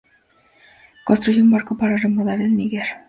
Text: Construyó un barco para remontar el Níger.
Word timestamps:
Construyó 1.05 1.43
un 1.43 1.51
barco 1.51 1.77
para 1.77 1.95
remontar 1.95 2.41
el 2.41 2.57
Níger. 2.57 2.87